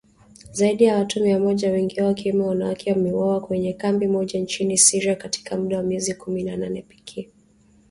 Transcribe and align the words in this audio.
Zaidi 0.51 0.83
ya 0.83 0.95
watu 0.97 1.23
mia 1.23 1.39
moja 1.39 1.71
wengi 1.71 1.99
wao 1.99 2.07
wakiwemo 2.09 2.47
wanawake 2.47 2.91
wameuawa 2.93 3.41
kwenye 3.41 3.73
kambi 3.73 4.07
moja 4.07 4.39
nchini 4.39 4.77
Syria 4.77 5.15
katika 5.15 5.57
muda 5.57 5.77
wa 5.77 5.83
miezi 5.83 6.13
kumi 6.15 6.43
na 6.43 6.57
nane 6.57 6.81
pekee. 6.81 7.29